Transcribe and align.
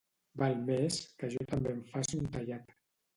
Val 0.41 0.53
més 0.69 0.95
que 1.19 1.29
jo 1.33 1.45
també 1.51 1.73
em 1.73 1.83
faci 1.91 2.19
un 2.21 2.33
tallat. 2.37 2.75